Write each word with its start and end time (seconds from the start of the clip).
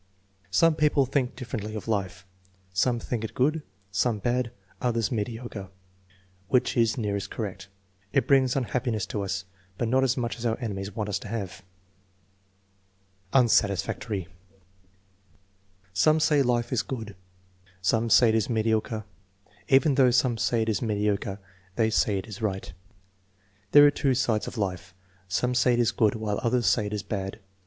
"Some 0.49 0.73
people 0.73 1.05
think 1.05 1.35
differently 1.35 1.75
of 1.75 1.87
life. 1.87 2.25
Some 2.73 2.99
think 2.99 3.23
it 3.23 3.35
good, 3.35 3.61
some 3.91 4.17
bad, 4.17 4.49
others 4.81 5.11
mediocre, 5.11 5.69
which 6.47 6.75
is 6.75 6.97
nearest 6.97 7.29
correct. 7.29 7.67
It 8.11 8.27
brings 8.27 8.55
unhappi 8.55 8.89
ness 8.93 9.05
to 9.05 9.21
us, 9.21 9.45
but 9.77 9.87
not 9.87 10.03
as 10.03 10.17
much 10.17 10.39
as 10.39 10.45
our 10.47 10.57
enemies 10.57 10.95
want 10.95 11.07
us 11.09 11.19
to 11.19 11.27
have." 11.27 11.61
Unsatisfactory." 13.31 14.27
Some 15.93 16.19
say 16.19 16.41
life 16.41 16.73
is 16.73 16.81
good, 16.81 17.15
some 17.79 18.09
say 18.09 18.29
it 18.29 18.33
is 18.35 18.49
mediocre. 18.49 19.03
Even 19.67 19.93
though 19.93 20.09
some 20.09 20.35
say 20.35 20.63
it 20.63 20.69
is 20.69 20.81
mediocre 20.81 21.37
they 21.75 21.91
say 21.91 22.17
it 22.17 22.25
is 22.25 22.41
right." 22.41 22.73
"There 23.71 23.85
are 23.85 23.91
two 23.91 24.15
sides 24.15 24.47
of 24.47 24.57
life. 24.57 24.95
Some 25.27 25.53
say 25.53 25.73
it 25.73 25.79
is 25.79 25.91
good 25.91 26.15
while 26.15 26.39
others 26.41 26.65
say 26.65 26.87
it 26.87 26.93
is 26.93 27.03
bad. 27.03 27.37